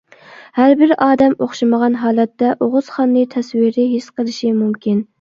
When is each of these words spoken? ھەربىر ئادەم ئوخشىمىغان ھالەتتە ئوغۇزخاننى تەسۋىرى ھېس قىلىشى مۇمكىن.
ھەربىر 0.59 0.93
ئادەم 1.07 1.35
ئوخشىمىغان 1.47 1.99
ھالەتتە 2.05 2.57
ئوغۇزخاننى 2.57 3.29
تەسۋىرى 3.37 3.89
ھېس 3.97 4.13
قىلىشى 4.21 4.57
مۇمكىن. 4.61 5.05